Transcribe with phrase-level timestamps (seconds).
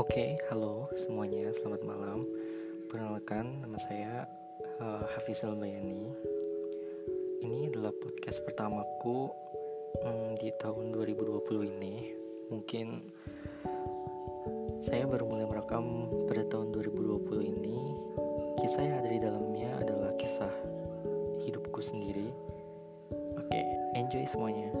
[0.00, 2.24] Oke, halo semuanya, selamat malam.
[2.88, 4.24] Perkenalkan, nama saya
[4.80, 6.08] uh, Hafiz Albayani.
[7.44, 9.28] Ini adalah podcast pertamaku
[10.00, 11.44] um, di tahun 2020
[11.76, 12.16] ini.
[12.48, 13.12] Mungkin
[14.80, 17.76] saya baru mulai merekam pada tahun 2020 ini.
[18.56, 20.54] Kisah yang ada di dalamnya adalah kisah
[21.44, 22.32] hidupku sendiri.
[23.36, 23.60] Oke,
[24.00, 24.72] enjoy semuanya.